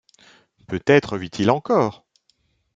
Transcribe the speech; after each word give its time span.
Peut-être 0.67 1.15
vit-il 1.19 1.51
encore!... 1.51 2.07